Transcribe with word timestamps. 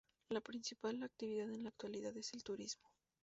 La 0.31 0.41
principal 0.41 1.03
actividad 1.03 1.53
en 1.53 1.61
la 1.61 1.69
actualidad 1.69 2.17
es 2.17 2.33
el 2.33 2.43
turismo. 2.43 2.89